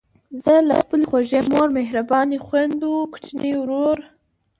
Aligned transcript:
زه 0.43 0.53
له 0.69 0.75
خپلې 0.81 1.05
خوږې 1.09 1.41
مور، 1.51 1.67
مهربانو 1.77 2.43
خویندو، 2.45 2.91
کوچني 3.11 3.51
ورور، 3.57 3.97